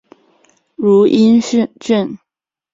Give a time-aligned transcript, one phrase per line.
[0.79, 1.39] 汝阴
[1.79, 2.17] 郡。